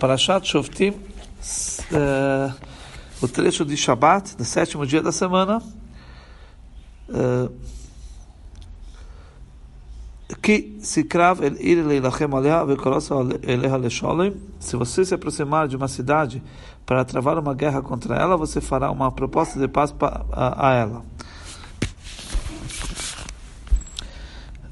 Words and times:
Parashat 0.00 0.48
Shoftim, 0.48 0.92
uh, 0.92 2.54
o 3.20 3.28
trecho 3.28 3.66
de 3.66 3.76
Shabbat, 3.76 4.34
do 4.34 4.46
sétimo 4.46 4.86
dia 4.86 5.02
da 5.02 5.12
semana, 5.12 5.62
uh, 7.10 7.52
que 10.40 10.78
se 10.80 11.04
crava. 11.04 11.42
Se 14.58 14.76
você 14.76 15.04
se 15.04 15.14
aproximar 15.14 15.68
de 15.68 15.76
uma 15.76 15.86
cidade 15.86 16.42
para 16.86 17.04
travar 17.04 17.38
uma 17.38 17.54
guerra 17.54 17.82
contra 17.82 18.16
ela, 18.16 18.38
você 18.38 18.58
fará 18.58 18.90
uma 18.90 19.12
proposta 19.12 19.60
de 19.60 19.68
paz 19.68 19.94
a 20.32 20.72
ela. 20.72 21.04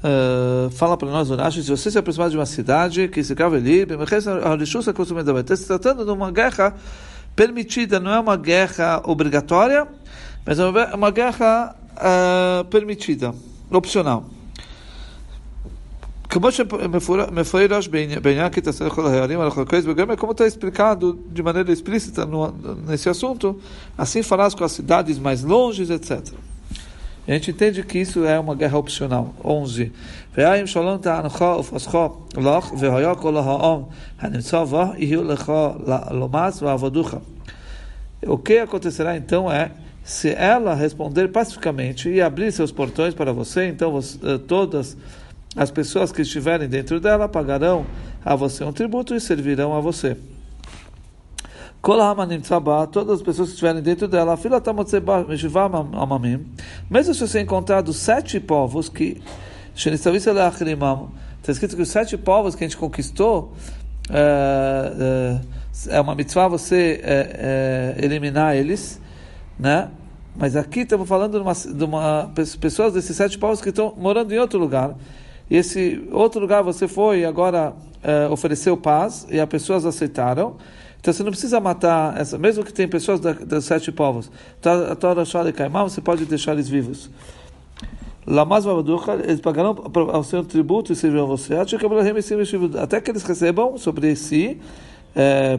Uh, 0.01 0.69
fala 0.71 0.95
para 0.95 1.09
nós, 1.09 1.29
Urashi, 1.29 1.61
se 1.61 1.69
você 1.69 1.91
se 1.91 1.97
aproximar 1.97 2.29
de 2.29 2.37
uma 2.37 2.45
cidade 2.45 3.09
que 3.09 3.21
se 3.21 3.35
crava 3.35 3.57
ali, 3.57 3.81
está 3.81 5.55
se 5.57 5.67
tratando 5.67 6.05
de 6.05 6.11
uma 6.11 6.31
guerra 6.31 6.73
permitida, 7.35 7.99
não 7.99 8.13
é 8.13 8.19
uma 8.19 8.37
guerra 8.37 9.01
obrigatória, 9.03 9.85
mas 10.45 10.57
é 10.57 10.63
uma 10.95 11.11
guerra 11.11 11.75
uh, 11.95 12.63
permitida, 12.65 13.35
opcional. 13.69 14.23
Como 16.31 16.47
está 16.47 16.63
explicado 20.45 21.19
de 21.31 21.43
maneira 21.43 21.73
explícita 21.73 22.25
no, 22.25 22.53
nesse 22.87 23.09
assunto, 23.09 23.59
assim 23.97 24.23
farás 24.23 24.53
com 24.53 24.63
as 24.63 24.71
cidades 24.71 25.17
mais 25.17 25.43
longes, 25.43 25.89
etc. 25.89 26.25
A 27.29 27.33
gente 27.33 27.51
entende 27.51 27.83
que 27.83 27.99
isso 27.99 28.25
é 28.25 28.39
uma 28.39 28.55
guerra 28.55 28.79
opcional. 28.79 29.35
11. 29.45 29.91
O 38.25 38.35
que 38.35 38.57
acontecerá 38.57 39.15
então 39.15 39.51
é 39.51 39.69
se 40.03 40.29
ela 40.29 40.73
responder 40.73 41.27
pacificamente 41.27 42.09
e 42.09 42.19
abrir 42.19 42.51
seus 42.51 42.71
portões 42.71 43.13
para 43.13 43.31
você, 43.31 43.67
então 43.67 43.91
você, 43.91 44.17
eh, 44.23 44.39
todas 44.39 44.97
as 45.55 45.69
pessoas 45.69 46.11
que 46.11 46.23
estiverem 46.23 46.67
dentro 46.67 46.99
dela 46.99 47.29
pagarão 47.29 47.85
a 48.25 48.35
você 48.35 48.63
um 48.63 48.73
tributo 48.73 49.13
e 49.13 49.21
servirão 49.21 49.75
a 49.75 49.79
você 49.79 50.17
todas 51.81 53.15
as 53.15 53.21
pessoas 53.21 53.49
que 53.49 53.53
estiverem 53.53 53.81
dentro 53.81 54.07
dela, 54.07 54.37
mesmo 56.89 57.13
se 57.13 57.27
você 57.27 57.39
encontrar 57.39 57.81
dos 57.81 57.97
sete 57.97 58.39
povos 58.39 58.89
que 58.89 59.21
está 61.39 61.51
escrito 61.53 61.75
que 61.75 61.81
os 61.81 61.89
sete 61.89 62.17
povos 62.17 62.53
que 62.53 62.63
a 62.63 62.67
gente 62.67 62.77
conquistou 62.77 63.53
é, 64.09 65.39
é, 65.87 66.01
uma 66.01 66.15
mitzvah 66.15 66.47
você 66.47 66.99
é, 67.03 67.95
é, 67.99 68.05
eliminar 68.05 68.55
eles, 68.55 68.99
né? 69.57 69.89
Mas 70.35 70.55
aqui 70.55 70.81
estamos 70.81 71.07
falando 71.07 71.37
de 71.37 71.43
uma, 71.43 71.53
de 71.53 71.83
uma 71.83 72.31
pessoas 72.59 72.93
desses 72.93 73.15
sete 73.15 73.37
povos 73.37 73.61
que 73.61 73.69
estão 73.69 73.93
morando 73.97 74.33
em 74.33 74.39
outro 74.39 74.59
lugar. 74.59 74.95
E 75.49 75.55
esse 75.55 76.07
outro 76.11 76.39
lugar 76.39 76.61
você 76.61 76.87
foi 76.87 77.21
e 77.21 77.25
agora 77.25 77.73
ofereceu 78.31 78.77
paz 78.77 79.27
e 79.29 79.39
as 79.39 79.49
pessoas 79.49 79.85
aceitaram. 79.85 80.55
Então 80.99 81.13
você 81.13 81.23
não 81.23 81.31
precisa 81.31 81.59
matar, 81.59 82.19
essa, 82.19 82.37
mesmo 82.37 82.63
que 82.63 82.73
tem 82.73 82.87
pessoas 82.87 83.19
da, 83.19 83.61
sete 83.61 83.91
povos, 83.91 84.29
a 84.63 84.95
Torah 84.95 85.23
Shali 85.23 85.53
Kaimam, 85.53 85.87
você 85.87 86.01
pode 86.01 86.25
deixar 86.25 86.51
eles 86.53 86.67
vivos. 86.67 87.09
Lamas 88.27 88.65
eles 89.23 89.39
pagarão 89.39 89.75
ao 90.11 90.23
seu 90.23 90.43
tributo 90.43 90.91
e 90.91 90.95
servirão 90.95 91.25
você, 91.25 91.55
até 91.55 93.01
que 93.01 93.09
eles 93.09 93.23
recebam 93.23 93.77
sobre 93.77 94.15
si 94.15 94.59
é, 95.15 95.57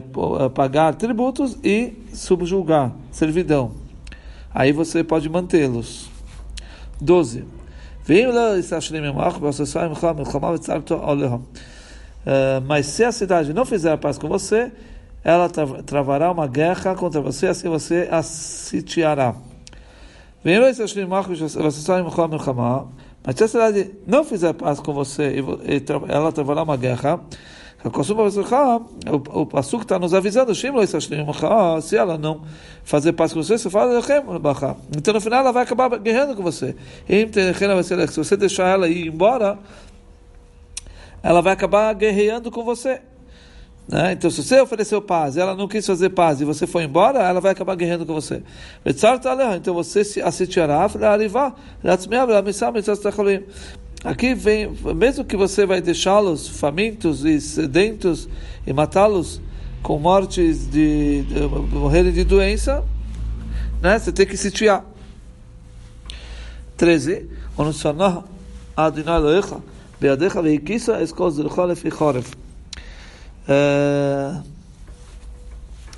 pagar 0.53 0.93
tributos 0.95 1.57
e 1.63 1.93
subjugar, 2.13 2.93
servidão. 3.11 3.71
Aí 4.53 4.71
você 4.71 5.03
pode 5.03 5.27
mantê-los. 5.27 6.09
12. 7.01 7.45
Mas 12.67 12.85
se 12.85 13.03
a 13.03 13.11
cidade 13.11 13.53
não 13.53 13.65
fizer 13.65 13.91
a 13.91 13.97
paz 13.97 14.17
com 14.17 14.27
você, 14.27 14.71
ela 15.23 15.47
travará 15.85 16.31
uma 16.31 16.47
guerra 16.47 16.95
contra 16.95 17.21
você, 17.21 17.45
assim 17.47 17.69
você 17.69 18.09
a 18.11 18.23
sitiará. 18.23 19.35
Mas 20.43 20.77
se 23.35 23.43
a 23.43 23.47
cidade 23.47 23.91
não 24.07 24.23
fizer 24.23 24.53
paz 24.53 24.79
com 24.79 24.91
você, 24.93 25.35
ela 26.09 26.31
travará 26.31 26.63
uma 26.63 26.75
guerra. 26.75 27.19
O 29.33 29.45
Passuco 29.45 29.83
está 29.83 29.97
nos 29.97 30.13
avisando, 30.13 30.53
se 30.53 30.67
ela 31.95 32.17
não 32.17 32.41
fazer 32.83 33.13
paz 33.13 33.33
com 33.33 33.41
você, 33.43 33.57
você 33.57 33.71
fala, 33.71 33.99
então 34.95 35.13
no 35.13 35.21
final 35.21 35.39
ela 35.39 35.51
vai 35.51 35.63
acabar 35.63 35.89
guerreando 35.97 36.35
com 36.35 36.43
você. 36.43 36.75
Se 38.07 38.17
você 38.17 38.37
deixar 38.37 38.67
ela 38.67 38.87
ir 38.87 39.07
embora, 39.07 39.57
ela 41.23 41.41
vai 41.41 41.53
acabar 41.53 41.91
guerreando 41.93 42.51
com 42.51 42.63
você. 42.63 43.01
Né? 43.87 44.13
Então, 44.13 44.29
se 44.29 44.43
você 44.43 44.59
ofereceu 44.61 45.01
paz, 45.01 45.37
ela 45.37 45.55
não 45.55 45.67
quis 45.67 45.85
fazer 45.85 46.09
paz 46.09 46.39
e 46.39 46.45
você 46.45 46.65
foi 46.65 46.83
embora, 46.83 47.19
ela 47.19 47.41
vai 47.41 47.51
acabar 47.51 47.75
guerreando 47.75 48.05
com 48.05 48.13
você. 48.13 48.41
Então 48.85 49.73
você 49.73 50.03
se 50.03 50.21
assistirá, 50.21 50.87
Aqui 54.03 54.33
vem, 54.33 54.71
mesmo 54.95 55.23
que 55.23 55.37
você 55.37 55.63
vai 55.63 55.79
deixá-los 55.79 56.47
famintos 56.47 57.23
e 57.23 57.39
sedentos 57.39 58.27
e 58.65 58.73
matá-los 58.73 59.39
com 59.83 59.99
mortes 59.99 60.67
de, 60.67 61.21
de, 61.23 61.41
morrerem 61.41 62.11
de 62.11 62.23
doença, 62.23 62.83
né? 63.79 63.99
Você 63.99 64.11
tem 64.11 64.25
que 64.25 64.37
sitiar. 64.37 64.83
13. 66.77 67.29
Adonai 68.75 69.17
Elohecha, 69.17 69.57
Beadecha 69.99 70.41
veikisa 70.41 70.97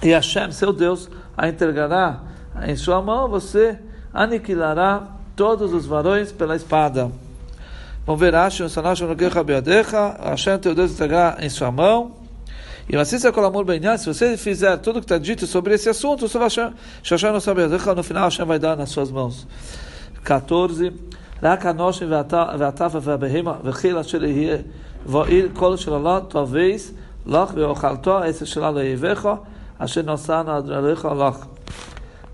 e 0.02 0.10
Hashem, 0.10 0.52
seu 0.52 0.72
Deus, 0.72 1.08
a 1.36 1.48
entregará 1.48 2.20
em 2.64 2.76
sua 2.76 3.00
mão, 3.00 3.28
você 3.28 3.78
aniquilará 4.12 5.02
todos 5.34 5.72
os 5.72 5.86
varões 5.86 6.30
pela 6.32 6.56
espada. 6.56 7.10
Vamos 8.06 8.20
ver, 8.20 8.34
Hashem, 8.34 8.66
Hashem, 8.68 10.58
teu 10.58 10.74
Deus, 10.74 10.92
entregará 10.92 11.36
em 11.40 11.48
sua 11.48 11.70
mão. 11.70 12.12
E 12.88 12.96
assim 12.96 13.18
se 13.18 13.26
amor 13.26 13.64
bem 13.64 13.80
se 13.98 14.06
você 14.06 14.36
fizer 14.36 14.76
tudo 14.78 14.96
o 14.96 15.00
que 15.00 15.04
está 15.04 15.18
dito 15.18 15.46
sobre 15.46 15.74
esse 15.74 15.90
assunto, 15.90 16.22
no 16.22 18.02
final 18.02 18.24
Hashem 18.24 18.46
vai 18.46 18.58
dar 18.58 18.76
nas 18.76 18.88
suas 18.88 19.10
mãos. 19.10 19.46
14. 20.24 20.90
רק 21.42 21.66
הנושם 21.66 22.06
והטף 22.58 22.94
והבהמה 23.02 23.54
וחיל 23.64 23.98
אשר 23.98 24.24
יהיה 24.24 24.56
ועיר 25.06 25.48
כל 25.54 25.76
של 25.76 25.92
Allah, 25.92 26.20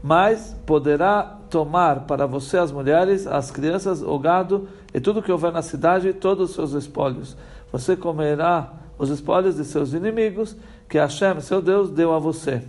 mas 0.02 0.56
poderá 0.66 1.38
tomar 1.50 2.02
para 2.02 2.26
você 2.26 2.58
as 2.58 2.72
mulheres, 2.72 3.28
as 3.28 3.52
crianças, 3.52 4.02
o 4.02 4.18
gado 4.18 4.68
e 4.94 5.00
tudo 5.00 5.22
que 5.22 5.32
houver 5.32 5.52
na 5.52 5.62
cidade, 5.62 6.14
todos 6.14 6.50
os 6.50 6.56
seus 6.56 6.72
espólios. 6.74 7.36
Você 7.72 7.96
comerá 7.96 8.72
os 8.98 9.10
espólios 9.10 9.56
de 9.56 9.66
seus 9.66 9.94
inimigos, 9.94 10.56
que 10.88 10.98
Hashem, 10.98 11.40
seu 11.42 11.62
Deus, 11.62 11.90
deu 11.90 12.14
a 12.14 12.20
você. 12.20 12.64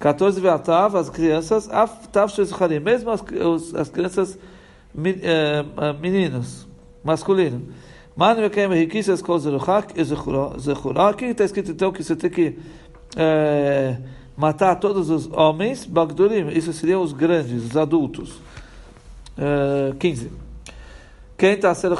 14 0.00 0.40
Veatav, 0.40 0.96
as 0.96 1.10
crianças, 1.10 1.68
mesmo 2.82 3.10
as, 3.10 3.22
as 3.74 3.88
crianças 3.88 4.38
eh, 4.96 5.64
meninos, 6.00 6.66
masculinos. 7.02 7.62
Mano 8.18 8.40
Mekem 8.40 8.66
Riquícias 8.66 9.22
com 9.22 9.38
Zeruchak 9.38 9.94
e 9.94 10.02
Zechurá. 10.02 11.08
Aqui 11.08 11.26
está 11.26 11.44
escrito 11.44 11.70
então 11.70 11.92
que 11.92 12.02
você 12.02 12.16
tem 12.16 12.28
que 12.28 12.58
é, 13.16 13.96
matar 14.36 14.74
todos 14.74 15.08
os 15.08 15.30
homens, 15.30 15.84
Bagdurim, 15.84 16.48
isso 16.48 16.72
seriam 16.72 17.00
os 17.00 17.12
grandes, 17.12 17.66
os 17.66 17.76
adultos. 17.76 18.40
É, 19.38 19.94
15. 20.00 20.32
Quem 21.36 21.52
está 21.52 21.72
sendo 21.72 21.94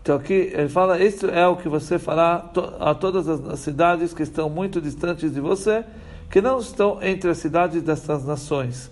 então 0.00 0.14
aqui 0.14 0.52
ele 0.54 0.68
fala, 0.68 1.02
isso 1.02 1.26
é 1.26 1.44
o 1.48 1.56
que 1.56 1.68
você 1.68 1.98
fará 1.98 2.48
a 2.78 2.94
todas 2.94 3.28
as 3.28 3.58
cidades 3.58 4.14
que 4.14 4.22
estão 4.22 4.48
muito 4.48 4.80
distantes 4.80 5.34
de 5.34 5.40
você, 5.40 5.82
que 6.30 6.40
não 6.40 6.60
estão 6.60 7.02
entre 7.02 7.28
as 7.28 7.38
cidades 7.38 7.82
dessas 7.82 8.24
nações. 8.24 8.88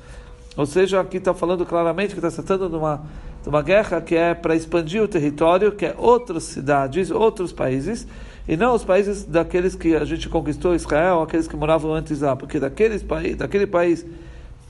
Ou 0.57 0.67
seja, 0.67 1.01
aqui 1.01 1.17
está 1.17 1.35
falando 1.35 1.67
claramente 1.67 2.15
que 2.15 2.25
está 2.25 2.31
tratando 2.31 2.69
de 2.69 2.77
uma, 2.77 3.03
de 3.43 3.49
uma 3.49 3.63
guerra 3.63 4.01
que 4.01 4.15
é 4.15 4.35
para 4.35 4.55
expandir 4.55 5.03
o 5.03 5.09
território, 5.09 5.73
que 5.73 5.87
é 5.87 5.95
outras 5.99 6.45
cidades, 6.45 7.11
outros 7.11 7.53
países, 7.53 8.07
e 8.47 8.57
não 8.57 8.75
os 8.75 8.85
países 8.85 9.25
daqueles 9.25 9.75
que 9.75 9.97
a 9.97 10.05
gente 10.05 10.29
conquistou 10.29 10.75
Israel, 10.75 11.23
aqueles 11.23 11.49
que 11.49 11.57
moravam 11.57 11.93
antes 11.93 12.21
lá, 12.21 12.37
porque 12.37 12.61
daqueles 12.61 13.03
países, 13.03 13.37
daquele 13.37 13.67
país 13.67 14.07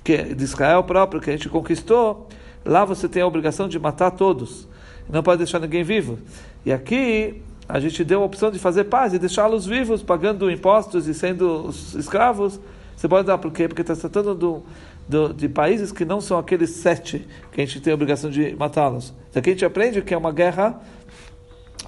que 0.02 0.12
é 0.12 0.22
de 0.22 0.44
Israel 0.44 0.84
próprio 0.84 1.20
que 1.20 1.31
a 1.31 1.32
gente 1.32 1.48
conquistou, 1.48 2.28
lá 2.64 2.84
você 2.84 3.08
tem 3.08 3.22
a 3.22 3.26
obrigação 3.26 3.69
de 3.69 3.78
matar 3.78 4.10
todos. 4.10 4.69
não 5.08 5.22
pode 5.22 5.38
deixar 5.38 5.58
ninguém 5.58 5.82
vivo. 5.82 6.19
E 6.64 6.72
aqui 6.72 7.42
a 7.69 7.81
gente 7.81 8.04
deu 8.04 8.22
a 8.22 8.25
opção 8.25 8.50
de 8.50 8.58
fazer 8.58 8.84
paz 8.84 9.14
e 9.14 9.19
deixá-los 9.19 9.66
vivos, 9.66 10.02
pagando 10.02 10.50
impostos 10.50 11.08
e 11.08 11.14
sendo 11.14 11.70
escravos. 11.96 12.60
Você 12.94 13.08
pode 13.08 13.26
dar 13.26 13.38
por 13.38 13.50
quê? 13.50 13.66
Porque 13.66 13.82
está 13.82 13.96
tratando 13.96 14.34
do, 14.34 14.62
do, 15.07 15.33
de 15.33 15.50
países 15.50 15.92
que 15.92 16.06
não 16.06 16.21
são 16.21 16.38
aqueles 16.38 16.69
sete 16.71 17.27
que 17.51 17.62
a 17.62 17.66
gente 17.66 17.81
tem 17.81 17.92
a 17.92 17.95
obrigação 17.95 18.30
de 18.30 18.56
matá-los. 18.56 19.13
Então 19.30 19.39
aqui 19.39 19.50
a 19.50 19.54
gente 19.54 19.66
aprende 19.66 20.01
que 20.01 20.13
é 20.13 20.18
uma 20.18 20.31
guerra 20.31 20.80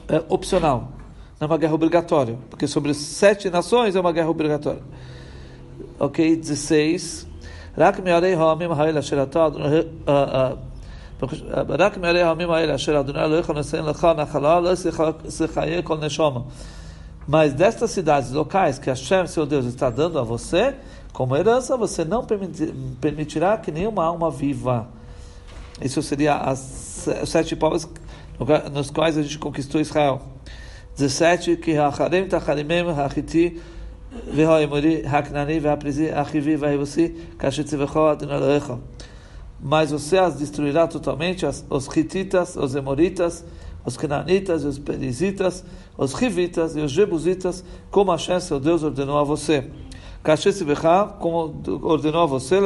é, 0.08 0.24
opcional, 0.28 0.92
não 1.40 1.46
é 1.46 1.52
uma 1.52 1.58
guerra 1.58 1.74
obrigatória, 1.74 2.38
porque 2.50 2.68
sobre 2.68 2.94
sete 2.94 3.50
nações 3.50 3.96
é 3.96 4.00
uma 4.00 4.12
guerra 4.12 4.30
obrigatória. 4.30 4.82
Ok, 6.00 6.36
16. 6.36 7.32
רק 7.78 8.00
מערי 8.00 8.34
העמים 8.34 8.72
האלה 8.72 9.00
אשר 9.00 9.24
אתה, 9.24 9.48
רק 11.70 11.98
מערי 11.98 12.22
העמים 12.22 12.52
האלה 12.52 12.76
אשר 12.76 13.00
אדוני 13.00 13.24
אלוהיך 13.24 13.50
נושא 13.50 13.78
לך 13.78 14.08
נחלה, 14.18 14.60
לא 14.60 14.70
יחיה 15.46 15.82
כל 15.82 15.98
נשמה. 15.98 16.40
Mas 17.28 17.54
destas 17.54 17.92
cidades 17.92 18.32
locais 18.32 18.80
que 18.80 18.90
Hashem, 18.90 19.28
seu 19.28 19.46
Deus, 19.46 19.66
está 19.66 19.92
dando 19.92 20.18
a 20.18 20.24
você, 20.24 20.74
como 21.17 21.35
herança, 21.35 21.79
você 21.79 22.05
não 22.05 22.27
permitirá 23.01 23.57
que 23.57 23.73
nenhuma 23.73 24.05
alma 24.05 24.31
viva. 24.31 24.87
Isso 25.81 26.03
seria 26.03 26.35
as 26.37 26.59
sete 27.25 27.57
povos 27.57 27.89
nos 28.71 28.91
quais 28.91 29.17
a 29.17 29.23
gente 29.23 29.39
conquistou 29.39 29.81
Israel. 29.81 30.21
17 30.95 31.57
que 31.57 31.75
Hacharem, 31.75 32.29
Tacharimem, 32.29 32.91
Hachiti, 32.91 33.59
Haknani, 35.11 35.59
Vehaprizi, 35.59 36.11
Achivi, 36.11 36.55
Vehivusi, 36.55 37.09
Kashitzi, 37.39 37.79
Vehoad, 37.79 38.23
Mas 39.59 39.93
você 39.93 40.19
as 40.19 40.37
destruirá 40.37 40.87
totalmente, 40.87 41.47
as, 41.47 41.65
os 41.71 41.87
Hititas, 41.97 42.57
os 42.57 42.75
Emoritas, 42.75 43.43
os 43.87 43.97
Cananitas, 43.97 44.65
os 44.65 44.79
Perizitas, 44.79 45.65
os 45.97 46.13
Rivitas 46.13 46.77
e 46.77 46.81
os 46.81 46.93
Jebusitas, 46.93 47.65
como 47.91 48.13
a 48.13 48.19
chance 48.19 48.53
o 48.53 48.61
Deus, 48.61 48.83
ordenou 48.83 49.19
a 49.19 49.25
você 49.25 49.65
Kasher 50.26 50.54
como 51.20 51.62
ordenou 51.82 52.22
a 52.22 52.26
você, 52.26 52.58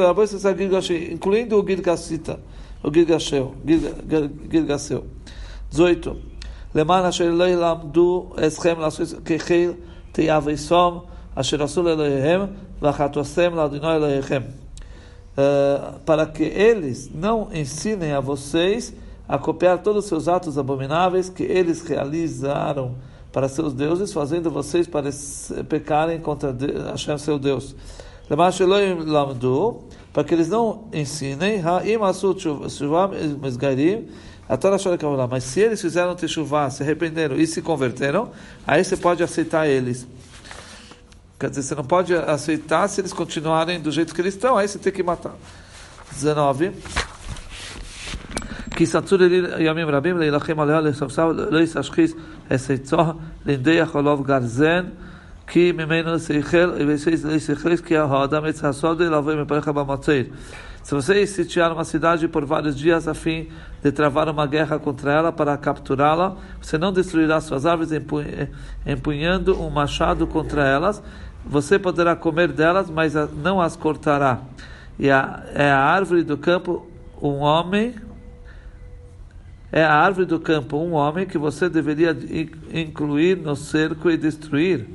incluindo 1.12 1.58
o 1.58 1.66
Gilgasita, 1.66 2.38
o 2.82 2.90
Gilgasheu, 2.92 3.54
Gilgaseu. 4.50 5.04
18. 5.70 6.16
למען 6.74 7.04
אשר 7.04 7.30
לא 7.30 7.48
ילמדו 7.48 8.32
אתכם 8.46 8.80
לעשות 8.80 9.08
כחיל 9.24 9.72
תיאבסום 10.12 11.00
אשר 11.34 11.62
עשו 11.62 11.82
לאלוהיהם 11.82 12.40
ואחתוסם 12.82 13.54
לאדוני 13.54 13.96
אלוהיכם. 13.96 14.42
Para 16.06 16.24
que 16.26 16.44
eles 16.44 17.10
não 17.14 17.48
ensinem 17.52 18.12
a 18.14 18.20
vocês 18.20 18.94
a 19.28 19.36
copiar 19.36 19.82
todos 19.82 20.04
os 20.04 20.08
seus 20.08 20.28
atos 20.28 20.56
abomináveis 20.56 21.28
que 21.28 21.42
eles 21.42 21.82
realizaram 21.82 22.94
para 23.31 23.47
seus 23.47 23.73
deuses, 23.73 24.11
fazendo 24.11 24.51
vocês 24.51 24.89
pecarem 25.69 26.19
contra 26.19 26.55
Hashem, 26.91 27.17
seu 27.17 27.39
Deus. 27.39 27.75
Para 30.13 30.23
que 30.23 30.33
eles 30.33 30.49
não 30.49 30.87
ensinem, 30.93 31.61
mas 35.29 35.43
se 35.43 35.59
eles 35.61 35.81
fizeram 35.81 36.15
teshuvah, 36.15 36.69
se 36.69 36.83
arrependeram 36.83 37.35
e 37.37 37.47
se 37.47 37.61
converteram, 37.61 38.31
aí 38.67 38.83
você 38.83 38.97
pode 38.97 39.23
aceitar 39.23 39.67
eles. 39.67 40.07
Quer 41.39 41.49
dizer, 41.49 41.63
você 41.63 41.75
não 41.75 41.83
pode 41.85 42.13
aceitar 42.13 42.87
se 42.87 43.01
eles 43.01 43.13
continuarem 43.13 43.79
do 43.79 43.91
jeito 43.91 44.13
que 44.13 44.21
eles 44.21 44.35
estão, 44.35 44.57
aí 44.57 44.67
você 44.67 44.77
tem 44.77 44.93
que 44.93 45.01
matar. 45.01 45.33
19. 46.11 46.71
Que 48.75 48.85
satura 48.85 49.25
yamim 49.61 49.85
rabim 49.85 50.13
leilachem 50.13 50.55
aleh 50.57 50.93
leisashchis 51.49 52.15
לא 52.50 52.54
יסשחיס 52.54 52.84
אסייצו 52.84 52.96
לנדח 53.46 53.96
עליו 53.96 54.22
גרזן 54.22 54.84
כי 55.46 55.72
ממנו 55.72 56.18
שכל 56.18 56.70
וישכל 56.86 57.76
כי 57.76 57.96
האדם 57.96 58.44
עץ 58.44 58.64
הסוד 58.64 59.02
לבוא 59.02 59.34
מפריך 59.34 59.68
במציר. 59.68 60.24
Se 60.86 60.94
você 60.94 61.26
sitiar 61.26 61.72
uma 61.72 61.82
cidade 61.82 62.28
por 62.28 62.46
vários 62.46 62.78
dias 62.78 63.08
a 63.08 63.14
fim 63.14 63.48
de 63.82 63.90
travar 63.90 64.28
uma 64.28 64.46
guerra 64.46 64.78
contra 64.78 65.12
ela 65.12 65.32
para 65.32 65.56
capturá-la, 65.56 66.36
você 66.62 66.78
não 66.78 66.92
destruirá 66.92 67.40
suas 67.40 67.66
árvores 67.66 67.90
empunhando 68.86 69.60
um 69.60 69.68
machado 69.68 70.28
contra 70.28 70.64
elas. 70.64 71.02
Você 71.44 71.76
poderá 71.76 72.14
comer 72.14 72.52
delas, 72.52 72.88
mas 72.88 73.14
não 73.42 73.60
as 73.60 73.74
cortará. 73.74 74.42
E 74.96 75.10
a, 75.10 75.42
é 75.52 75.68
a 75.68 75.82
árvore 75.82 76.22
do 76.22 76.38
campo 76.38 76.86
um 77.20 77.38
homem, 77.38 77.96
é 79.71 79.83
a 79.83 79.93
árvore 79.93 80.25
do 80.25 80.39
campo 80.39 80.77
um 80.77 80.93
homem 80.93 81.25
que 81.25 81.37
você 81.37 81.69
deveria 81.69 82.17
incluir 82.73 83.37
no 83.37 83.55
cerco 83.55 84.09
e 84.09 84.17
destruir. 84.17 84.87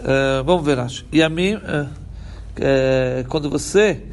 Uh, 0.00 0.44
vamos 0.44 0.64
ver, 0.64 0.78
acho. 0.78 1.04
E 1.12 1.22
a 1.22 1.28
mim. 1.28 1.54
Uh, 1.56 2.04
quando 3.28 3.50
você 3.50 4.04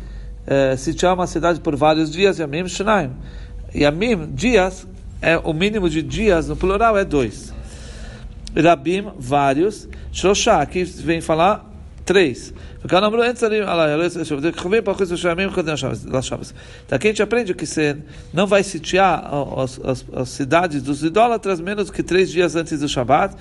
é, 0.46 0.76
sitiar 0.76 1.14
uma 1.14 1.28
cidade 1.28 1.60
por 1.60 1.76
vários 1.76 2.12
dias, 2.12 2.40
Yamim 2.40 2.68
Shnaim. 2.68 3.12
Yamim, 3.74 4.32
dias, 4.34 4.88
é, 5.22 5.38
o 5.38 5.54
mínimo 5.54 5.90
de 5.90 6.02
dias, 6.02 6.48
no 6.48 6.56
plural, 6.56 6.98
é 6.98 7.06
dois. 7.06 7.54
Rabim, 8.56 9.12
vários. 9.18 9.88
Shoshá, 10.12 10.62
aqui 10.62 10.84
vem 10.84 11.22
falar 11.22 11.71
três. 12.06 12.54
Então 12.84 13.00
aqui 16.92 17.08
a 17.08 17.12
gente 17.12 17.22
aprende 17.22 17.54
que 17.54 17.66
você 17.66 17.98
não 18.34 18.48
vai 18.48 18.64
sitiar 18.64 19.30
as, 19.58 19.80
as, 19.84 20.06
as 20.14 20.30
cidades 20.30 20.82
dos 20.82 21.04
idólatras 21.04 21.60
menos 21.62 21.92
que 21.92 22.02
três 22.02 22.32
dias 22.32 22.56
antes 22.56 22.80
do 22.80 22.90
Shabat. 22.90 23.36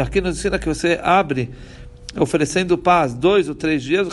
Aqui 0.00 0.20
nos 0.20 0.38
ensina 0.38 0.58
que 0.58 0.66
você 0.66 0.98
abre 1.02 1.50
oferecendo 2.18 2.76
paz 2.76 3.14
dois 3.14 3.48
ou 3.48 3.54
três 3.54 3.82
dias, 3.82 4.08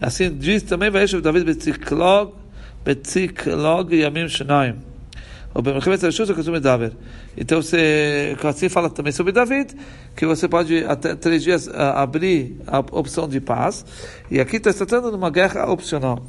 assim 0.00 0.36
diz 0.36 0.62
também, 0.62 0.90
David 0.90 1.44
Betziklog, 1.44 2.32
Betziklog 2.84 3.94
Yamim 3.94 4.28
Shanaim. 4.28 4.95
Então 7.36 7.62
você 7.62 8.36
assim 8.44 8.68
fala 8.68 8.90
também 8.90 9.12
sobre 9.12 9.32
David, 9.32 9.74
que 10.14 10.26
você 10.26 10.46
pode 10.46 10.84
até 10.84 11.14
três 11.14 11.42
dias 11.42 11.68
abrir 11.68 12.60
a 12.66 12.80
opção 12.80 13.26
de 13.26 13.40
paz. 13.40 13.84
E 14.30 14.38
aqui 14.38 14.56
está 14.56 14.72
tratando 14.72 15.10
de 15.10 15.16
uma 15.16 15.30
guerra 15.30 15.70
opcional. 15.70 16.22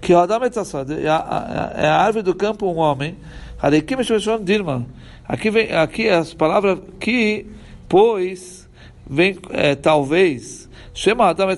Que 0.00 0.14
o 0.14 0.18
Adam 0.18 0.40
é 0.44 1.88
a 1.88 1.96
árvore 1.96 2.22
do 2.22 2.34
campo 2.34 2.66
um 2.66 2.78
homem. 2.78 3.16
Aqui 3.60 5.50
vem 5.50 5.72
aqui 5.72 6.08
as 6.08 6.32
palavras 6.32 6.78
que 6.98 7.46
pois 7.88 8.68
vem 9.08 9.36
é, 9.50 9.74
talvez 9.74 10.68
chama 10.94 11.28
Adam 11.28 11.48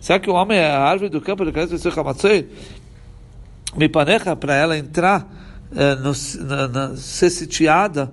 Será 0.00 0.18
que 0.18 0.28
o 0.28 0.34
homem 0.34 0.58
é 0.58 0.66
a 0.66 0.80
árvore 0.80 1.08
do 1.08 1.20
campo 1.20 1.44
de 1.44 1.52
Kanes 1.52 1.86
Hamatzei? 1.86 2.48
Me 3.76 3.88
paneca 3.88 4.36
para 4.36 4.54
ela 4.54 4.76
entrar 4.76 5.26
no, 5.96 6.12
na, 6.46 6.68
na, 6.68 6.96
ser 6.96 7.30
sitiada 7.30 8.12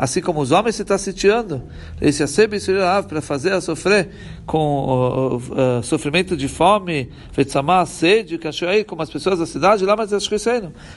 assim 0.00 0.22
como 0.22 0.40
os 0.40 0.50
homens 0.50 0.76
se 0.76 0.82
estão 0.82 0.96
sitiando, 0.96 1.62
esse 2.00 2.22
para 3.06 3.20
fazer 3.20 3.52
a 3.52 3.60
sofrer 3.60 4.08
com 4.46 4.58
o, 4.58 5.36
o, 5.36 5.82
sofrimento 5.82 6.34
de 6.34 6.48
fome, 6.48 7.10
fetzamá, 7.32 7.84
sede, 7.84 8.38
cachoeira, 8.38 8.82
como 8.82 9.02
as 9.02 9.10
pessoas 9.10 9.38
da 9.38 9.44
cidade, 9.44 9.84
lá, 9.84 9.94
mas 9.94 10.10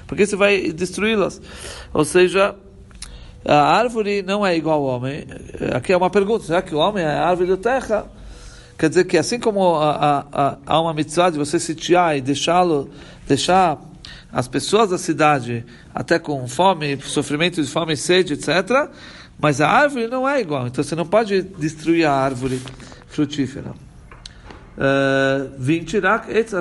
porque 0.07 0.25
você 0.25 0.37
vai 0.37 0.71
destruí-las. 0.71 1.41
Ou 1.93 2.05
seja, 2.05 2.55
a 3.45 3.77
árvore 3.77 4.21
não 4.21 4.47
é 4.47 4.55
igual 4.55 4.79
ao 4.79 4.95
homem. 4.95 5.25
Aqui 5.75 5.91
é 5.91 5.97
uma 5.97 6.09
pergunta: 6.09 6.45
será 6.45 6.61
que 6.61 6.73
o 6.73 6.77
homem 6.77 7.03
é 7.03 7.09
a 7.09 7.27
árvore 7.27 7.49
da 7.49 7.57
terra? 7.57 8.05
Quer 8.77 8.87
dizer 8.87 9.03
que 9.03 9.17
assim 9.17 9.37
como 9.37 9.75
há 9.75 10.79
uma 10.81 10.93
mitzvah 10.93 11.29
de 11.29 11.37
você 11.37 11.59
sitiar 11.59 12.17
e 12.17 12.21
deixá-lo, 12.21 12.89
deixar 13.27 13.77
as 14.31 14.47
pessoas 14.47 14.89
da 14.89 14.97
cidade, 14.97 15.65
até 15.93 16.17
com 16.19 16.47
fome, 16.47 16.99
sofrimento 17.01 17.61
de 17.61 17.69
fome, 17.69 17.95
sede, 17.95 18.33
etc. 18.33 18.89
Mas 19.39 19.61
a 19.61 19.69
árvore 19.69 20.07
não 20.07 20.27
é 20.27 20.39
igual, 20.41 20.67
então 20.67 20.83
você 20.83 20.95
não 20.95 21.05
pode 21.05 21.41
destruir 21.41 22.05
a 22.05 22.13
árvore 22.13 22.61
frutífera. 23.07 23.73
Vim 25.57 25.85
etz 26.29 26.53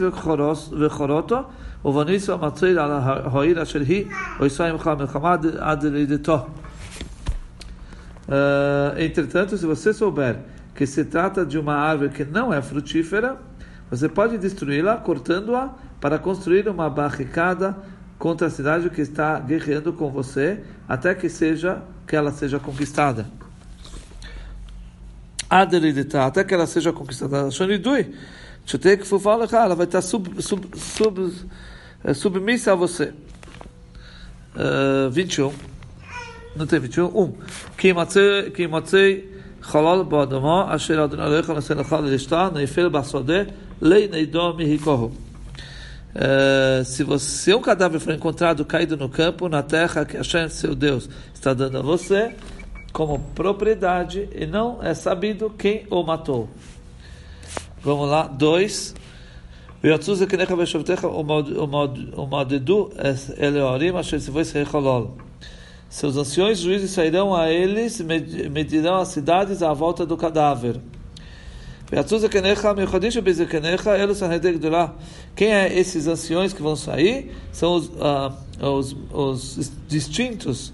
vechoros 0.00 0.70
vechoroto 0.72 1.46
ha'ir. 1.84 3.56
Eh, 8.26 9.04
entretanto, 9.04 9.58
se 9.58 9.66
você 9.66 9.92
souber 9.92 10.38
que 10.74 10.86
se 10.86 11.04
trata 11.04 11.44
de 11.44 11.58
uma 11.58 11.74
árvore 11.74 12.10
que 12.10 12.24
não 12.24 12.52
é 12.52 12.62
frutífera, 12.62 13.36
você 13.93 14.07
pode 14.07 14.37
destruí-la 14.37 14.97
cortando-a 14.97 15.73
para 15.99 16.19
construir 16.19 16.67
uma 16.67 16.89
barricada 16.89 17.75
contra 18.17 18.47
a 18.47 18.49
cidade 18.49 18.89
que 18.89 19.01
está 19.01 19.39
guerreando 19.39 19.93
com 19.93 20.11
você, 20.11 20.61
até 20.87 21.15
que 21.15 21.29
seja 21.29 21.81
que 22.05 22.15
ela 22.15 22.31
seja 22.31 22.59
conquistada. 22.59 23.25
Aderidita, 25.49 26.25
até 26.25 26.43
que 26.43 26.53
ela 26.53 26.67
seja 26.67 26.93
conquistada. 26.93 27.49
Shonidui, 27.49 28.13
Tchutei 28.65 28.97
que 28.97 29.05
fala, 29.19 29.47
ela 29.51 29.73
vai 29.73 29.87
estar 29.87 30.01
sub, 30.01 30.39
sub, 30.43 30.67
sub, 30.77 31.33
eh, 32.03 32.13
submissa 32.13 32.73
a 32.73 32.75
você. 32.75 33.13
Uh, 34.55 35.09
21. 35.09 35.51
Não 36.55 36.67
tem 36.67 36.79
21? 36.79 37.07
1. 37.15 37.33
כי 38.53 38.67
מוצא 38.67 39.13
חלל 39.61 40.03
באדמו, 40.03 40.65
אשר 40.67 41.03
אדוני 41.03 41.23
לא 41.29 41.35
יכול 41.35 41.55
לעשות 41.55 41.77
לך 41.77 41.93
לרשתה, 41.93 42.49
נפל 42.53 42.89
בשדה, 42.89 43.43
לינידו 43.81 44.53
מהיקוהו. 44.53 45.11
Uh, 46.15 46.83
se 46.85 47.03
você 47.03 47.53
um 47.53 47.61
cadáver 47.61 47.99
for 47.99 48.11
encontrado 48.11 48.65
caído 48.65 48.97
no 48.97 49.07
campo, 49.07 49.47
na 49.47 49.61
terra 49.61 50.03
que 50.03 50.17
Hashem, 50.17 50.49
seu 50.49 50.73
Deus, 50.73 51.07
está 51.31 51.53
dando 51.53 51.77
a 51.77 51.81
você 51.83 52.33
como 52.91 53.19
propriedade 53.35 54.27
e 54.33 54.47
não 54.47 54.83
é 54.83 54.95
sabido 54.95 55.51
quem 55.51 55.85
o 55.89 56.01
matou. 56.01 56.49
Vamos 57.83 58.09
lá, 58.09 58.23
dois. 58.27 58.95
ויצאו 59.83 60.15
זקניך 60.15 60.53
ושבטיך 60.57 61.07
ומעודדו 62.17 62.89
אלה 63.39 63.99
אשר 63.99 64.19
ציוו 64.19 64.39
ישראל 64.39 64.65
חלל. 64.65 65.03
Seus 65.89 66.17
anciões 66.17 66.59
juízes 66.59 66.91
sairão 66.91 67.33
a 67.33 67.49
eles, 67.49 67.99
medirão 67.99 68.97
as 68.97 69.07
cidades 69.07 69.63
à 69.63 69.73
volta 69.73 70.05
do 70.05 70.15
cadáver. 70.15 70.79
Quem 75.36 75.52
é 75.52 75.78
esses 75.78 76.06
anciões 76.06 76.52
que 76.52 76.62
vão 76.62 76.76
sair? 76.76 77.30
São 77.52 77.74
os, 77.74 77.86
uh, 77.88 78.32
os, 78.60 78.96
os 79.12 79.72
distintos 79.86 80.72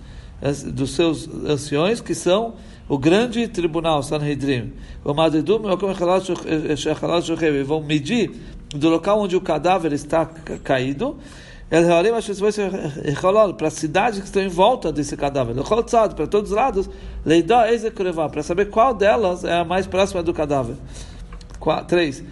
dos 0.72 0.92
seus 0.92 1.28
anciões, 1.44 2.00
que 2.00 2.14
são 2.14 2.54
o 2.88 2.96
grande 2.96 3.46
tribunal, 3.46 4.02
Sanhedrin. 4.02 4.72
Vão 5.04 5.14
medir 7.82 8.32
do 8.74 8.88
local 8.88 9.20
onde 9.20 9.36
o 9.36 9.40
cadáver 9.40 9.92
está 9.92 10.24
caído 10.64 11.18
para 13.56 13.68
as 13.68 13.74
cidades 13.74 14.18
que 14.18 14.24
estão 14.24 14.42
em 14.42 14.48
volta 14.48 14.90
desse 14.90 15.16
cadáver, 15.16 15.54
para 15.54 16.26
todos 16.26 16.50
os 16.50 16.56
lados, 16.56 16.90
para 18.32 18.42
saber 18.42 18.70
qual 18.70 18.92
delas 18.92 19.44
é 19.44 19.54
a 19.60 19.64
mais 19.64 19.86
próxima 19.86 20.20
do 20.20 20.34
cadáver. 20.34 20.74
3. 21.86 22.24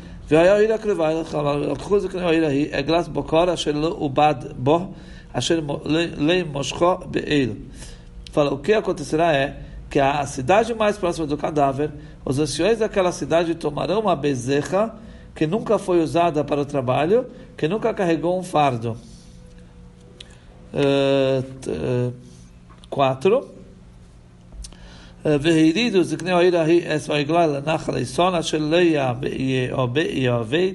Fala, 8.32 8.52
o 8.52 8.58
que 8.58 8.72
acontecerá 8.72 9.32
é 9.32 9.60
que 9.88 10.00
a 10.00 10.26
cidade 10.26 10.74
mais 10.74 10.98
próxima 10.98 11.26
do 11.28 11.36
cadáver, 11.36 11.92
os 12.24 12.40
anciões 12.40 12.80
daquela 12.80 13.12
cidade 13.12 13.54
tomarão 13.54 14.00
uma 14.00 14.16
bezerra 14.16 14.96
que 15.34 15.46
nunca 15.46 15.78
foi 15.78 16.02
usada 16.02 16.42
para 16.42 16.60
o 16.60 16.64
trabalho, 16.64 17.26
que 17.56 17.68
nunca 17.68 17.94
carregou 17.94 18.36
um 18.36 18.42
fardo. 18.42 18.96
4. 22.89 23.39
והרידו 25.25 26.03
זקני 26.03 26.31
העיר 26.31 26.57
ההיא 26.57 26.95
אס 26.95 27.09
ועגלה 27.09 27.47
לנחל 27.47 27.95
איסון 27.95 28.35
אשר 28.35 28.57
לא 28.57 28.77
יעבד 29.95 30.73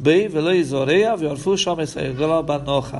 בי 0.00 0.28
ולא 0.30 0.54
יזורע 0.54 1.14
ויערפו 1.18 1.58
שם 1.58 1.80
אס 1.80 1.96
העגלה 1.96 2.42
בנוחל. 2.42 2.98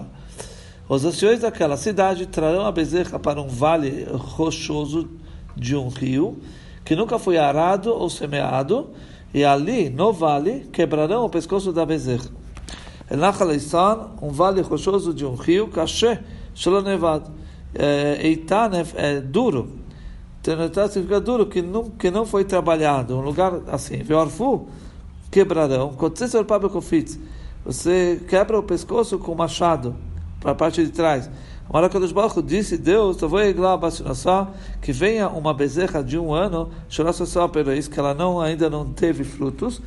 Os 0.89 1.05
anciões 1.05 1.41
daquela 1.41 1.77
cidade 1.77 2.25
trarão 2.25 2.65
a 2.65 2.73
bezerra 2.73 3.19
para 3.19 3.43
um 3.43 3.47
vale 3.47 4.07
rochoso 4.11 5.07
de 5.55 5.77
um 5.77 5.89
rio 5.89 6.39
que 6.83 6.97
nunca 6.97 7.19
foi 7.19 7.37
arado 7.37 7.93
ou 7.93 8.09
semeado, 8.09 8.89
e 9.35 9.45
ali, 9.45 9.91
no 9.91 10.15
vale, 10.15 10.67
quebrarão 10.73 11.27
o 11.27 11.29
pescoço 11.29 11.71
da 11.75 11.85
bezerra. 11.85 12.31
Elachal 13.10 13.52
Eisan, 13.52 14.12
um 14.22 14.30
vale 14.30 14.62
rochoso 14.62 15.14
de 15.14 15.26
um 15.26 15.36
rio, 15.36 15.68
Kashe, 15.68 16.20
Shalonevad. 16.56 17.26
Eitan 18.20 18.72
é 18.96 19.20
duro. 19.20 19.70
Tenetá 20.42 20.88
significa 20.88 21.22
duro, 21.22 21.46
que 21.46 21.62
não, 21.62 21.90
que 21.90 22.12
não 22.12 22.26
foi 22.26 22.44
trabalhado. 22.44 23.18
Um 23.18 23.22
lugar 23.22 23.62
assim. 23.68 23.98
Veorfu, 23.98 24.68
quebrarão. 25.32 25.94
Kotzesor 25.94 26.46
Pabekofitz. 26.46 27.20
Você 27.66 28.22
quebra 28.28 28.60
o 28.60 28.64
pescoço 28.64 29.18
com 29.18 29.34
machado, 29.34 29.96
para 30.42 30.52
a 30.52 30.56
parte 30.56 30.84
de 30.84 30.92
trás. 30.92 31.30
Agora 31.68 31.88
Kadosh 31.88 32.12
Baruch 32.12 32.42
disse, 32.42 32.78
Deus, 32.78 33.18
que 34.82 34.92
venha 34.92 35.30
uma 35.30 35.54
bezerra 35.54 36.04
de 36.04 36.20
um 36.20 36.34
ano, 36.34 36.70
que 36.90 38.00
ela 38.00 38.14
não, 38.14 38.42
ainda 38.42 38.70
não 38.70 38.86
teve 38.86 39.24
frutos, 39.24 39.82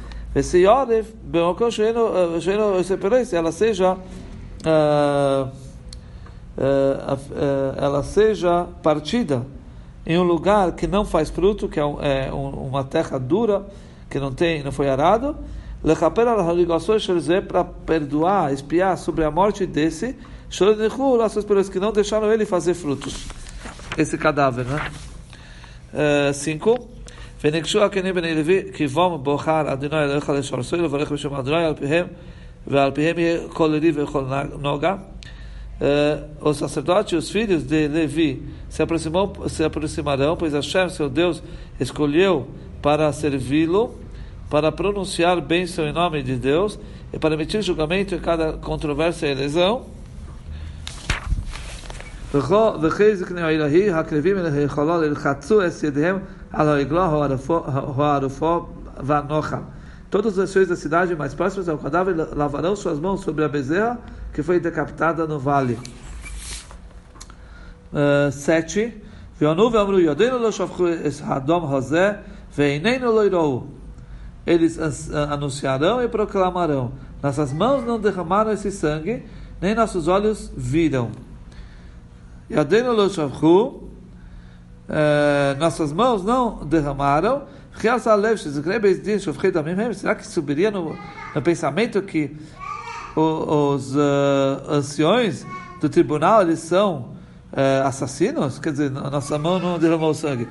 ela 3.37 3.53
seja 3.53 3.95
uh, 3.95 5.49
uh, 6.57 7.75
ela 7.77 8.03
seja 8.03 8.67
partida 8.83 9.47
em 10.07 10.19
um 10.19 10.23
lugar 10.23 10.73
que 10.73 10.87
não 10.87 11.05
faz 11.05 11.31
fruto, 11.31 11.69
que 11.69 11.81
é, 11.81 11.83
é 11.83 12.33
uma 12.33 12.85
terra 12.85 13.19
dura, 13.19 13.67
que 14.09 14.21
não 14.21 14.33
tem, 14.33 14.63
não 14.63 14.71
foi 14.71 14.89
arado, 14.89 15.37
para 17.43 17.65
perdoar, 17.65 18.53
espiar 18.53 18.97
sobre 18.99 19.25
a 19.25 19.31
morte 19.31 19.67
desse, 19.67 20.17
que 21.69 21.81
não 21.81 21.93
deixaram 21.93 22.33
ele 22.33 22.47
fazer 22.47 22.75
frutos. 22.75 23.27
Esse 23.99 24.17
cadáver, 24.17 24.65
né? 24.65 24.91
Uh, 25.93 26.33
cinco. 27.36 27.36
וניגשו 27.44 27.84
הקנים 27.84 28.16
בני 28.16 28.36
לוי 28.36 28.62
כי 28.74 28.88
בום 28.88 29.24
בוחר 29.24 29.74
אדוני 29.74 30.04
אלוהיך 30.04 30.30
לשורסוי 30.30 30.80
לברך 30.80 31.12
בשם 31.12 31.34
אדוני 31.34 31.66
על 31.66 31.76
פיהם 31.76 32.08
ועל 32.68 32.92
פיהם 32.92 33.20
יהיה 33.20 33.40
כל 33.50 33.68
לוי 33.68 33.92
וכל 33.96 34.24
נוגה. 34.60 34.96
os 36.40 36.58
sacerdotes 36.58 37.12
e 37.12 37.16
os 37.16 37.32
filhos 37.32 37.64
de 37.64 37.88
Levi 37.88 38.44
se, 38.70 38.84
aproximou, 38.84 39.34
se 39.50 39.64
aproximarão, 39.64 40.38
pois 40.38 40.54
Hashem, 40.54 40.90
seu 40.90 41.10
Deus, 41.10 41.42
escolheu 41.80 42.48
para 42.84 43.12
servi-lo, 43.12 43.96
para 44.48 44.72
pronunciar 44.72 45.42
bem 45.42 45.66
seu 45.66 45.92
nome 45.92 46.22
de 46.22 46.36
Deus 46.36 46.78
e 47.12 47.18
para 47.18 47.34
emitir 47.34 47.64
julgamento 47.64 48.14
em 48.14 48.20
cada 48.20 48.54
controvérsia 48.54 49.26
e 49.26 49.34
lesão. 49.34 49.88
וכי 52.82 53.16
זקני 53.16 53.42
האלוהי 53.42 53.92
הקרבים 53.92 54.38
אל 54.38 54.66
החלל 54.66 55.04
ילחצו 55.04 55.66
את 55.66 55.84
ידיהם 55.84 56.20
על 56.52 56.70
העגלה 56.70 57.06
הערופו 57.98 58.66
והנוחם. 59.04 59.62
Todos 60.12 60.38
os 60.38 60.50
senhores 60.50 60.68
da 60.68 60.76
cidade 60.76 61.16
mais 61.16 61.34
próximos 61.34 61.70
ao 61.70 61.78
cadáver 61.78 62.14
lavarão 62.36 62.76
suas 62.76 63.00
mãos 63.00 63.22
sobre 63.22 63.46
a 63.46 63.48
bezerra 63.48 63.98
que 64.34 64.44
foi 64.44 64.60
decapitada 64.60 65.26
no 65.26 65.40
vale. 65.40 65.80
Uh, 67.94 68.30
sete. 68.30 69.02
Eles 74.46 74.80
anunciarão 75.32 76.04
e 76.04 76.08
proclamarão: 76.08 76.92
Nossas 77.24 77.52
mãos 77.54 77.84
não 77.84 78.00
derramaram 78.00 78.52
esse 78.52 78.70
sangue, 78.70 79.24
nem 79.60 79.74
nossos 79.74 80.08
olhos 80.08 80.52
viram. 80.56 81.10
Yadenu 82.51 82.93
lo 82.93 83.09
shavchu, 83.09 83.89
eh, 84.89 85.57
nossas 85.59 85.93
mãos 85.93 86.23
não 86.23 86.65
derramaram. 86.65 87.43
Será 89.93 90.15
que 90.15 90.27
subiria 90.27 90.71
no, 90.71 90.97
no 91.35 91.43
pensamento 91.43 92.01
que 92.01 92.35
os, 93.15 93.95
uh, 93.95 93.99
anciões 94.71 95.47
do 95.79 95.89
tribunal 95.89 96.41
eles 96.41 96.61
são 96.61 97.13
uh, 97.53 97.85
assassinos? 97.85 98.59
Quer 98.59 98.73
dizer, 98.73 98.91
nossa 98.91 99.39
mão 99.39 99.59
não 99.59 99.79
derramou 99.79 100.15
sangue. 100.15 100.49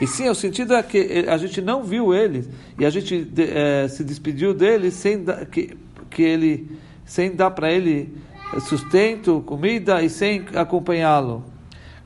E 0.00 0.06
sim, 0.06 0.28
o 0.30 0.34
sentido 0.34 0.72
é 0.72 0.82
que 0.82 1.26
a 1.28 1.36
gente 1.36 1.60
não 1.60 1.82
viu 1.82 2.14
eles 2.14 2.48
e 2.78 2.86
a 2.86 2.90
gente 2.90 3.14
uh, 3.14 3.88
se 3.90 4.02
despediu 4.04 4.54
dele 4.54 4.90
sem 4.90 5.22
que, 5.50 5.76
que 6.08 6.22
ele 6.22 6.78
sem 7.04 7.34
dar 7.34 7.50
para 7.50 7.70
ele 7.70 8.16
sustento, 8.60 9.42
comida 9.46 10.02
e 10.02 10.08
sem 10.08 10.44
acompanhá-lo. 10.54 11.44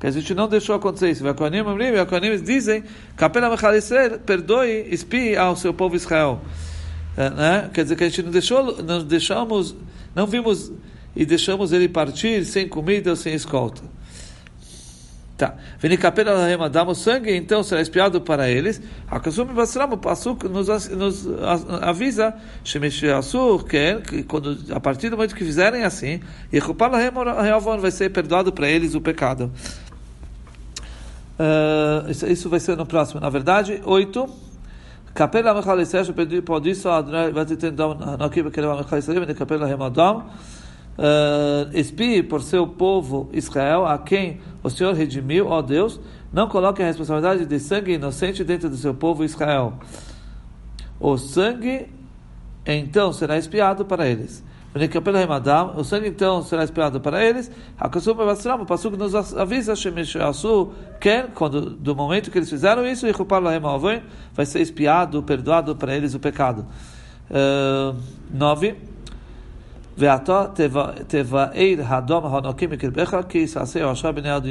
Que 0.00 0.07
a 0.07 0.11
gente 0.11 0.33
não 0.35 0.49
deixou 0.49 0.76
acontecer 0.76 1.11
isso. 1.11 1.26
E 1.26 1.28
Akonim 1.28 2.43
dizem, 2.43 2.85
Capela 3.17 3.57
perdoe, 4.25 4.87
espie 4.90 5.37
ao 5.37 5.57
seu 5.57 5.75
povo 5.75 5.97
Israel. 5.97 6.40
É, 7.17 7.31
né? 7.31 7.71
Quer 7.75 7.83
dizer 7.83 7.97
que 7.97 8.05
a 8.05 8.09
gente 8.09 8.23
não 8.23 8.31
deixou, 8.31 8.83
não 8.83 9.02
deixamos, 9.02 9.75
não 10.14 10.25
vimos 10.26 10.73
e 11.17 11.26
deixamos 11.26 11.73
ele 11.73 11.88
partir 11.88 12.45
sem 12.45 12.69
comida 12.69 13.11
ou 13.11 13.17
sem 13.17 13.35
escolta. 13.35 13.83
Tá. 15.38 15.54
Venicapela 15.78 16.68
damos 16.68 16.99
sangue, 16.99 17.33
então 17.33 17.62
será 17.62 17.80
espiado 17.80 18.21
para 18.21 18.50
eles. 18.50 18.83
Hakasumi 19.09 19.52
Basram, 19.52 19.88
o 19.92 19.97
Pasuk 19.97 20.49
nos, 20.49 20.66
nos 20.88 21.28
avisa, 21.80 22.35
que 24.02 24.25
quando, 24.25 24.59
a 24.75 24.80
partir 24.80 25.11
do 25.11 25.16
momento 25.16 25.37
que 25.37 25.45
fizerem 25.45 25.85
assim, 25.85 26.21
vai 27.80 27.92
ser 27.92 28.11
perdoado 28.11 28.52
para 28.52 28.68
eles 28.68 28.97
o 28.97 29.00
pecado. 29.00 29.52
Uh, 31.38 32.11
isso, 32.11 32.26
isso, 32.26 32.49
vai 32.49 32.59
ser 32.59 32.76
no 32.76 32.85
próximo. 32.85 33.21
Na 33.21 33.30
verdade, 33.30 33.80
oito. 33.85 34.28
Capela 35.14 35.54
Mechal 35.54 35.78
Yisrael, 35.78 36.07
por 36.45 36.66
isso, 36.66 36.88
vai 37.33 37.47
ter 37.47 37.57
tendão 37.57 37.97
aqui, 38.18 38.42
porque 38.42 38.59
ele 38.59 38.66
vai 38.66 38.78
Mechal 38.78 38.99
Yisrael, 38.99 39.23
ele 39.23 39.35
capela 39.35 39.68
Remadam. 40.99 41.71
Espie 41.73 42.23
por 42.23 42.43
seu 42.43 42.67
povo 42.67 43.28
Israel, 43.33 43.87
a 43.87 43.97
quem 43.99 44.40
o 44.62 44.69
Senhor 44.69 44.93
redimiu, 44.95 45.47
ó 45.47 45.62
Deus, 45.62 46.00
não 46.33 46.49
coloque 46.49 46.83
a 46.83 46.87
responsabilidade 46.87 47.47
de 47.47 47.59
sangue 47.61 47.93
inocente 47.93 48.43
dentro 48.43 48.69
do 48.69 48.76
seu 48.76 48.93
povo 48.93 49.25
Israel. 49.25 49.75
O 51.00 51.17
sangue 51.17 51.87
então 52.67 53.12
será 53.12 53.38
espiado 53.38 53.85
para 53.85 54.07
eles. 54.09 54.45
O 55.76 55.85
sangue 55.85 56.09
então 56.09 56.43
será 56.43 56.62
espiado 56.62 57.00
para 57.00 57.25
eles. 57.25 57.50
O 57.81 58.67
Passuco 58.67 58.97
nos 58.97 59.14
avisa 59.35 59.75
que 61.00 61.23
quando 61.35 61.71
do 61.71 61.97
momento 61.97 62.31
que 62.31 62.38
eles 62.38 62.50
fizeram 62.50 62.87
isso, 62.87 63.07
vai 64.35 64.47
ser 64.47 64.61
espiado, 64.61 65.23
perdoado 65.23 65.75
para 65.75 65.97
eles 65.97 66.14
o 66.14 66.21
pecado. 66.21 66.67
Uh, 67.31 67.97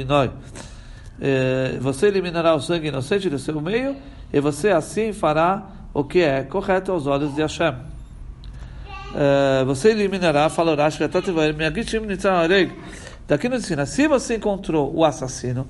nove. 0.04 0.32
Você 1.80 2.06
eliminará 2.06 2.54
o 2.54 2.60
sangue 2.60 2.88
inocente 2.88 3.30
do 3.30 3.38
seu 3.38 3.60
meio 3.60 3.96
e 4.32 4.40
você 4.40 4.68
assim 4.68 5.12
fará 5.12 5.66
o 5.94 6.04
que 6.04 6.20
é 6.20 6.42
correto 6.42 6.92
aos 6.92 7.06
olhos 7.06 7.34
de 7.34 7.40
Hashem. 7.40 7.74
Você 9.66 9.88
eliminará, 9.90 10.48
falará, 10.48 10.88
daqui 13.26 13.48
nos 13.48 13.64
ensina, 13.64 13.86
se 13.86 14.06
você 14.06 14.36
encontrou 14.36 14.94
o 14.94 15.04
assassino, 15.04 15.66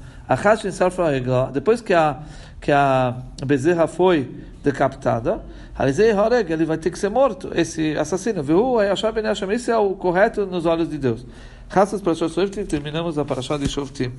depois 1.52 1.80
que 1.80 1.94
a, 1.94 2.20
que 2.60 2.70
a 2.70 3.16
bezerra 3.46 3.86
foi 3.86 4.30
decapitada, 4.62 5.42
ele 6.52 6.64
vai 6.64 6.76
ter 6.76 6.90
que 6.90 6.98
ser 6.98 7.08
morto, 7.08 7.50
esse 7.54 7.96
assassino. 7.96 8.42
Esse 9.52 9.70
é 9.70 9.76
o 9.76 9.90
correto 9.94 10.44
nos 10.44 10.66
olhos 10.66 10.90
de 10.90 10.98
Deus. 10.98 11.24
Graças 11.70 12.00
para 12.00 12.14
terminamos 12.64 13.16
a 13.18 13.24
parasha 13.24 13.58
de 13.58 13.68
Shoftim. 13.68 14.12